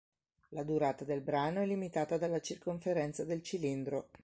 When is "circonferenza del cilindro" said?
2.39-4.07